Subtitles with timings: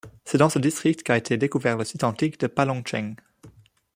[0.25, 3.17] C'est dans ce district qu'a été découvert le site antique de Panlongcheng.